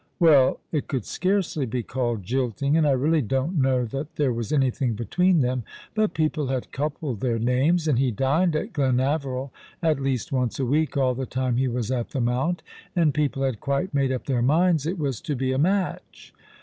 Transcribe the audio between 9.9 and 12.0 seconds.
least once a week all the time he was